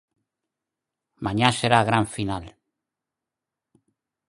[1.25, 2.43] Mañá será a gran final.